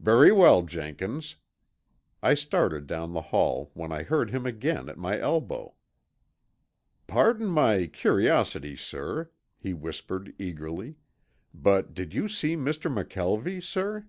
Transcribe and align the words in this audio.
"Very 0.00 0.32
well, 0.32 0.62
Jenkins." 0.62 1.36
I 2.22 2.32
started 2.32 2.86
down 2.86 3.12
the 3.12 3.20
hall 3.20 3.70
when 3.74 3.92
I 3.92 4.02
heard 4.02 4.30
him 4.30 4.46
again 4.46 4.88
at 4.88 4.96
my 4.96 5.20
elbow. 5.20 5.74
"Pardon 7.06 7.48
my 7.48 7.86
curiosity, 7.86 8.76
sir," 8.76 9.30
he 9.58 9.74
whispered 9.74 10.34
eagerly, 10.38 10.94
"but 11.52 11.92
did 11.92 12.14
you 12.14 12.28
see 12.28 12.56
Mr. 12.56 12.90
McKelvie, 12.90 13.62
sir?" 13.62 14.06